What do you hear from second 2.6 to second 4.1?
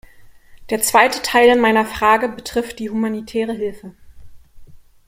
die humanitäre Hilfe.